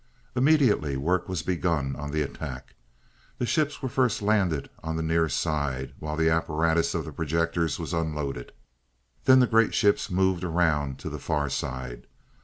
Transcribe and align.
Immediately 0.35 0.97
work 0.97 1.29
was 1.29 1.43
begun 1.43 1.95
on 1.95 2.09
the 2.09 2.23
attack. 2.23 2.73
The 3.37 3.45
ships 3.45 3.83
were 3.83 3.87
first 3.87 4.19
landed 4.23 4.67
on 4.81 4.95
the 4.95 5.03
near 5.03 5.29
side, 5.29 5.93
while 5.99 6.15
the 6.15 6.27
apparatus 6.27 6.95
of 6.95 7.05
the 7.05 7.11
projectors 7.13 7.77
was 7.77 7.93
unloaded, 7.93 8.51
then 9.25 9.41
the 9.41 9.45
great 9.45 9.75
ships 9.75 10.09
moved 10.09 10.43
around 10.43 10.97
to 11.01 11.09
the 11.11 11.19
far 11.19 11.51
side. 11.51 12.07